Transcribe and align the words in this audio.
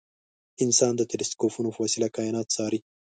انسان 0.63 0.93
د 0.97 1.01
تلسکوپونو 1.11 1.69
په 1.73 1.79
وسیله 1.85 2.07
کاینات 2.15 2.47
څاري. 2.55 2.79